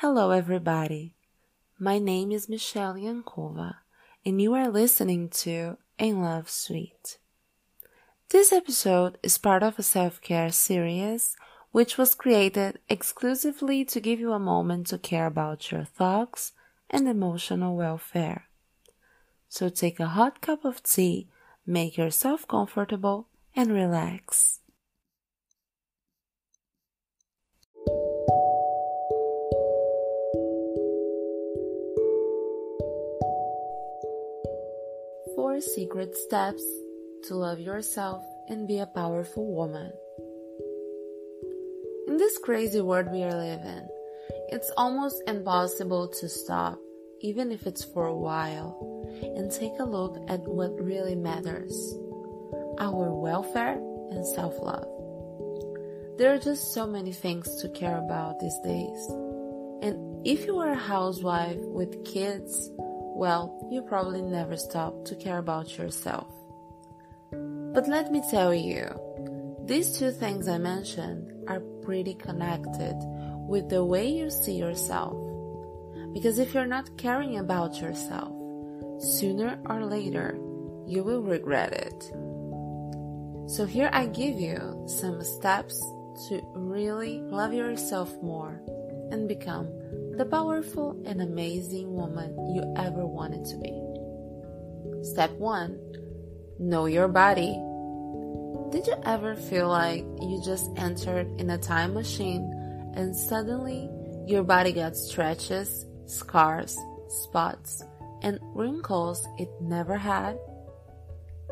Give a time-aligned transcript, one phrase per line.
[0.00, 1.14] Hello, everybody.
[1.78, 3.74] My name is Michelle Yankova,
[4.24, 7.18] and you are listening to In Love Suite.
[8.30, 11.36] This episode is part of a self care series
[11.70, 16.52] which was created exclusively to give you a moment to care about your thoughts
[16.88, 18.46] and emotional welfare.
[19.50, 21.28] So take a hot cup of tea,
[21.66, 24.59] make yourself comfortable, and relax.
[35.60, 36.64] Secret steps
[37.24, 39.92] to love yourself and be a powerful woman.
[42.08, 43.86] In this crazy world we are living,
[44.48, 46.78] it's almost impossible to stop,
[47.20, 51.94] even if it's for a while, and take a look at what really matters
[52.78, 53.74] our welfare
[54.10, 54.88] and self love.
[56.16, 59.08] There are just so many things to care about these days.
[59.82, 62.70] And if you are a housewife with kids,
[63.20, 66.32] well, you probably never stop to care about yourself.
[67.30, 68.88] But let me tell you,
[69.66, 72.96] these two things I mentioned are pretty connected
[73.46, 75.14] with the way you see yourself.
[76.14, 78.32] Because if you're not caring about yourself,
[79.02, 80.38] sooner or later
[80.86, 82.00] you will regret it.
[83.50, 85.78] So here I give you some steps
[86.28, 88.62] to really love yourself more
[89.10, 89.68] and become
[90.16, 95.04] the powerful and amazing woman you ever wanted to be.
[95.04, 95.78] Step 1
[96.58, 97.58] Know your body.
[98.70, 103.88] Did you ever feel like you just entered in a time machine and suddenly
[104.26, 106.76] your body got stretches, scars,
[107.08, 107.82] spots,
[108.22, 110.38] and wrinkles it never had?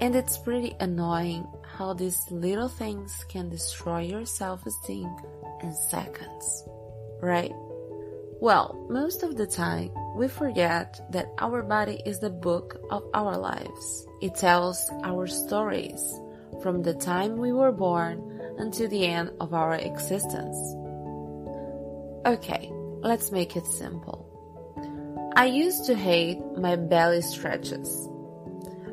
[0.00, 5.14] And it's pretty annoying how these little things can destroy your self esteem
[5.62, 6.64] in seconds,
[7.20, 7.52] right?
[8.40, 13.36] Well, most of the time, we forget that our body is the book of our
[13.36, 14.06] lives.
[14.22, 16.02] It tells our stories
[16.62, 20.56] from the time we were born until the end of our existence.
[22.24, 22.70] Okay,
[23.02, 24.24] let's make it simple.
[25.36, 28.08] I used to hate my belly stretches.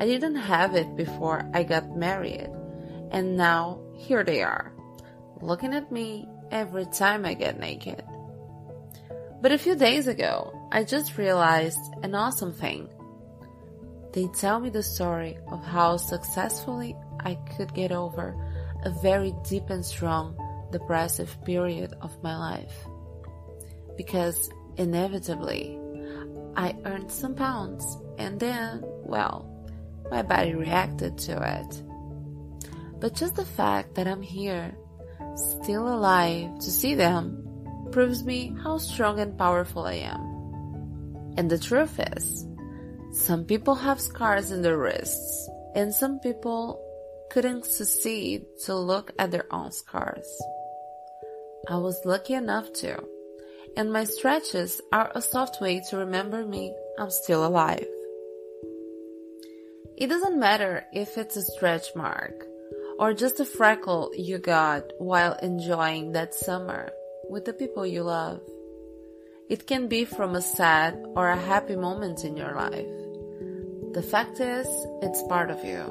[0.00, 2.50] I didn't have it before I got married,
[3.12, 4.72] and now here they are,
[5.40, 8.02] looking at me every time I get naked.
[9.40, 12.88] But a few days ago, I just realized an awesome thing.
[14.12, 18.34] They tell me the story of how successfully I could get over
[18.84, 20.36] a very deep and strong
[20.72, 22.74] depressive period of my life.
[23.96, 25.78] Because inevitably,
[26.56, 29.46] I earned some pounds and then, well,
[30.10, 31.82] my body reacted to it.
[32.98, 34.76] But just the fact that I'm here,
[35.36, 37.47] still alive to see them,
[37.92, 41.34] proves me how strong and powerful I am.
[41.36, 42.46] And the truth is,
[43.12, 46.84] some people have scars in their wrists, and some people
[47.30, 50.26] couldn't succeed to look at their own scars.
[51.68, 53.02] I was lucky enough to,
[53.76, 57.86] and my stretches are a soft way to remember me I'm still alive.
[59.96, 62.44] It doesn't matter if it's a stretch mark
[62.98, 66.90] or just a freckle you got while enjoying that summer
[67.28, 68.40] with the people you love.
[69.48, 72.86] It can be from a sad or a happy moment in your life.
[73.94, 74.66] The fact is,
[75.02, 75.82] it's part of you,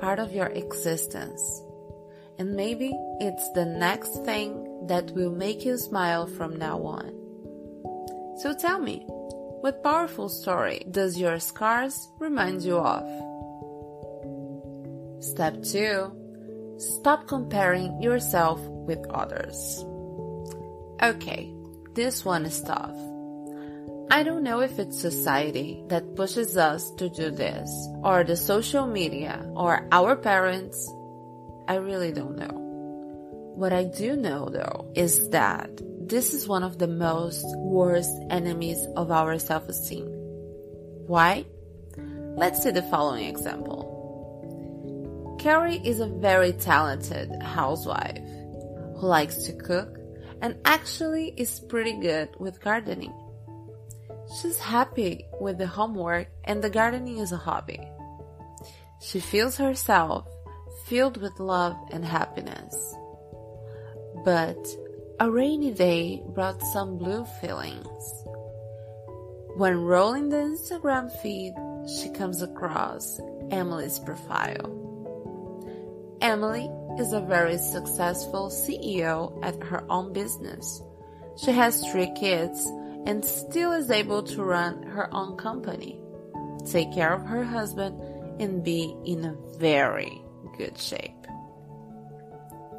[0.00, 1.62] part of your existence.
[2.38, 7.12] And maybe it's the next thing that will make you smile from now on.
[8.38, 9.04] So tell me,
[9.62, 13.04] what powerful story does your scars remind you of?
[15.22, 16.18] Step 2
[16.78, 19.84] Stop comparing yourself with others.
[21.02, 21.52] Okay,
[21.94, 22.96] this one is tough.
[24.08, 27.68] I don't know if it's society that pushes us to do this,
[28.04, 30.88] or the social media, or our parents.
[31.66, 32.54] I really don't know.
[33.56, 35.70] What I do know though is that
[36.08, 40.06] this is one of the most worst enemies of our self esteem.
[41.06, 41.44] Why?
[42.36, 43.88] Let's see the following example.
[45.40, 48.22] Carrie is a very talented housewife
[48.98, 49.98] who likes to cook,
[50.42, 53.14] and actually is pretty good with gardening.
[54.40, 57.80] She's happy with the homework and the gardening is a hobby.
[59.00, 60.26] She feels herself
[60.86, 62.74] filled with love and happiness.
[64.24, 64.58] But
[65.20, 67.86] a rainy day brought some blue feelings.
[69.56, 71.54] When rolling the Instagram feed,
[71.98, 74.78] she comes across Emily's profile.
[76.20, 76.68] Emily
[76.98, 80.82] is a very successful CEO at her own business,
[81.36, 82.66] she has three kids
[83.06, 86.00] and still is able to run her own company,
[86.70, 88.00] take care of her husband,
[88.40, 90.20] and be in a very
[90.56, 91.26] good shape.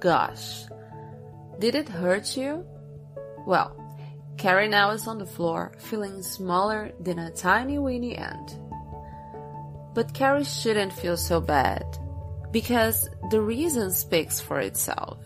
[0.00, 0.64] Gosh,
[1.58, 2.64] did it hurt you?
[3.46, 3.74] Well,
[4.38, 8.58] Carrie now is on the floor, feeling smaller than a tiny weeny ant.
[9.94, 11.84] But Carrie shouldn't feel so bad,
[12.52, 15.18] because the reason speaks for itself.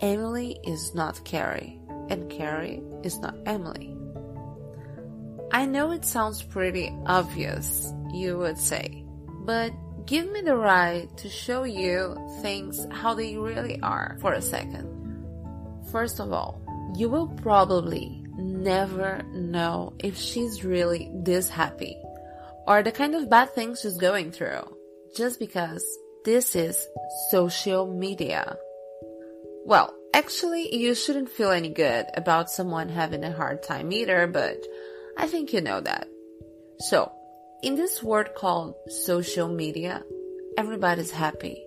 [0.00, 1.78] Emily is not Carrie,
[2.08, 3.96] and Carrie is not Emily.
[5.52, 9.04] I know it sounds pretty obvious, you would say,
[9.44, 9.72] but
[10.06, 14.86] give me the right to show you things how they really are for a second.
[15.90, 16.62] First of all,
[16.96, 21.96] you will probably never know if she's really this happy
[22.66, 24.62] or the kind of bad things she's going through
[25.16, 25.84] just because
[26.24, 26.86] this is
[27.30, 28.56] social media.
[29.64, 34.58] Well, actually, you shouldn't feel any good about someone having a hard time either, but
[35.16, 36.08] I think you know that.
[36.80, 37.10] So,
[37.62, 40.02] in this world called social media,
[40.56, 41.64] everybody's happy,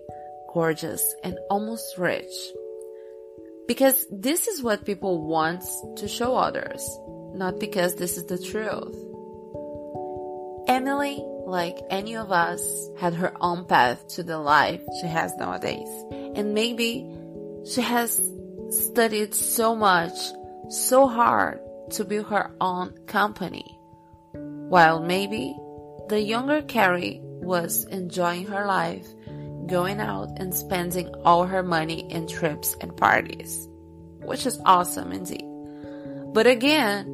[0.52, 2.34] gorgeous, and almost rich.
[3.66, 5.64] Because this is what people want
[5.96, 6.82] to show others,
[7.34, 8.96] not because this is the truth.
[10.68, 12.62] Emily, like any of us,
[12.98, 15.88] had her own path to the life she has nowadays.
[16.34, 17.06] And maybe
[17.66, 18.20] she has
[18.70, 20.12] studied so much,
[20.68, 21.60] so hard
[21.90, 23.78] to build her own company.
[24.32, 25.56] While maybe
[26.08, 29.06] the younger Carrie was enjoying her life,
[29.66, 33.68] going out and spending all her money in trips and parties,
[34.24, 35.44] which is awesome indeed.
[36.32, 37.06] But again,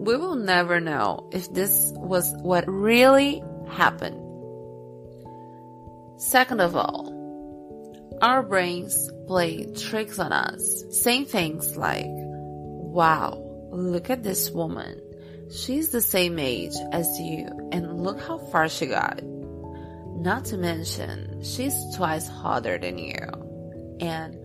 [0.00, 4.22] we will never know if this was what really happened.
[6.18, 7.12] Second of all,
[8.22, 15.00] our brains play tricks on us, saying things like, wow, look at this woman.
[15.50, 19.22] She's the same age as you, and look how far she got.
[19.22, 23.98] Not to mention, she's twice hotter than you.
[24.00, 24.36] And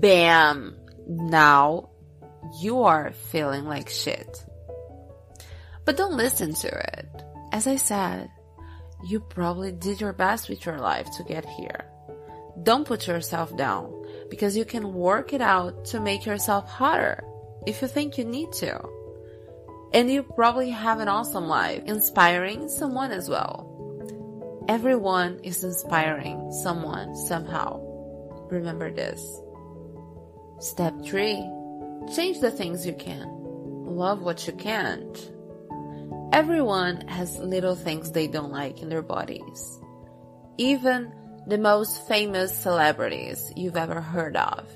[0.00, 0.76] bam!
[1.06, 1.90] Now
[2.60, 4.44] you are feeling like shit.
[5.84, 7.08] But don't listen to it.
[7.52, 8.28] As I said,
[9.04, 11.84] you probably did your best with your life to get here.
[12.62, 13.92] Don't put yourself down
[14.30, 17.22] because you can work it out to make yourself hotter
[17.66, 18.80] if you think you need to.
[19.92, 23.70] And you probably have an awesome life, inspiring someone as well.
[24.68, 27.80] Everyone is inspiring someone somehow.
[28.50, 29.40] Remember this.
[30.60, 31.34] Step 3.
[32.14, 33.28] Change the things you can.
[33.84, 35.30] Love what you can't.
[36.34, 39.78] Everyone has little things they don't like in their bodies.
[40.58, 41.12] Even
[41.46, 44.66] the most famous celebrities you've ever heard of.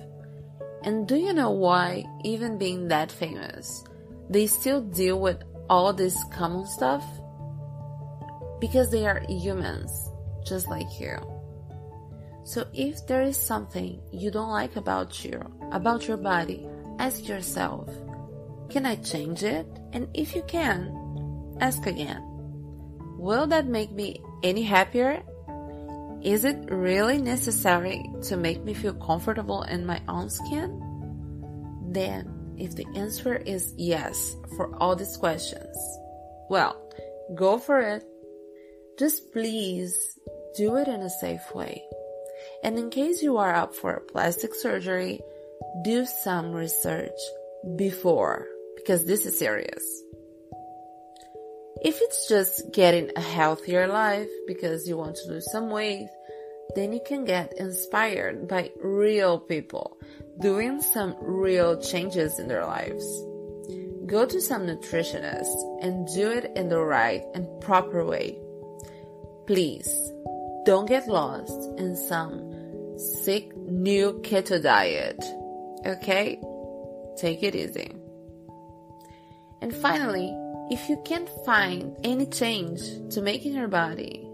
[0.84, 3.82] And do you know why, even being that famous,
[4.31, 7.05] they still deal with all this common stuff?
[8.60, 9.90] Because they are humans,
[10.46, 11.19] just like you.
[12.44, 16.69] So if there is something you don't like about you, about your body,
[17.00, 17.90] ask yourself,
[18.70, 19.66] can I change it?
[19.93, 21.07] And if you can,
[21.60, 22.22] ask again.
[23.19, 25.22] Will that make me any happier?
[26.22, 30.82] Is it really necessary to make me feel comfortable in my own skin?
[31.90, 35.77] Then if the answer is yes for all these questions,
[36.50, 36.77] well,
[37.34, 38.05] go for it.
[38.98, 40.19] Just please
[40.56, 41.82] do it in a safe way.
[42.65, 45.20] And in case you are up for plastic surgery,
[45.84, 47.19] do some research
[47.77, 48.46] before
[48.77, 50.03] because this is serious.
[51.82, 56.08] If it's just getting a healthier life because you want to lose some weight,
[56.75, 59.97] then you can get inspired by real people
[60.41, 63.05] doing some real changes in their lives.
[64.06, 68.39] Go to some nutritionists and do it in the right and proper way.
[69.47, 69.89] Please
[70.65, 75.23] don't get lost in some sick new keto diet.
[75.87, 76.41] Okay?
[77.17, 77.94] Take it easy.
[79.61, 80.35] And finally,
[80.70, 84.29] if you can't find any change to make in your body,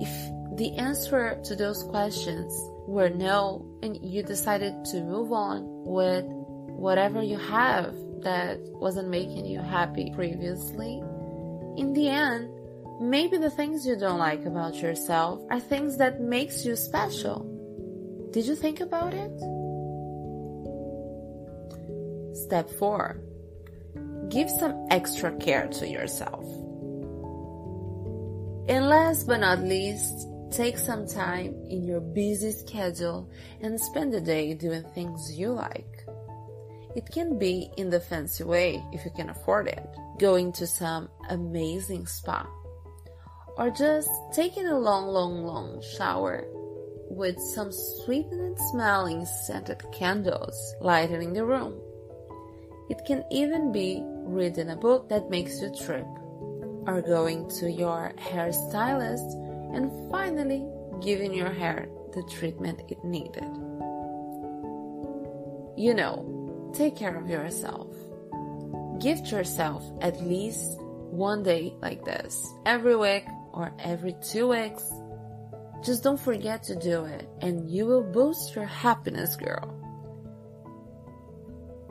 [0.00, 2.52] if the answer to those questions
[2.86, 9.46] were no and you decided to move on with whatever you have that wasn't making
[9.46, 10.98] you happy previously,
[11.78, 12.50] in the end,
[13.00, 17.48] maybe the things you don't like about yourself are things that makes you special.
[18.32, 19.32] Did you think about it?
[22.36, 23.31] Step 4.
[24.32, 26.44] Give some extra care to yourself.
[28.68, 33.30] And last but not least, Take some time in your busy schedule
[33.62, 36.04] and spend the day doing things you like.
[36.94, 39.82] It can be in the fancy way if you can afford it,
[40.18, 42.46] going to some amazing spa,
[43.56, 46.44] or just taking a long, long, long shower
[47.08, 51.80] with some sweet and smelling scented candles lighting the room.
[52.90, 56.06] It can even be reading a book that makes you trip,
[56.86, 60.66] or going to your hairstylist and finally
[61.00, 63.50] giving your hair the treatment it needed.
[65.76, 67.88] You know, Take care of yourself.
[68.98, 74.82] Gift yourself at least one day like this every week or every two weeks.
[75.84, 79.78] Just don't forget to do it and you will boost your happiness, girl.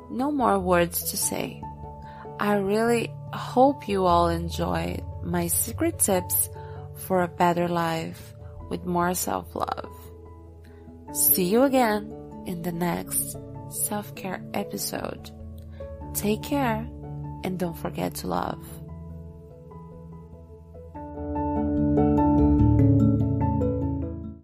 [0.09, 1.61] No more words to say.
[2.41, 6.49] I really hope you all enjoyed my secret tips
[7.05, 8.33] for a better life
[8.67, 9.93] with more self love.
[11.13, 12.11] See you again
[12.47, 13.37] in the next
[13.69, 15.29] self care episode.
[16.15, 16.89] Take care
[17.43, 18.80] and don't forget to love.